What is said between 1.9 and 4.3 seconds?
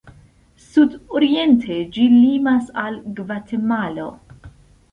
ĝi limas al Gvatemalo.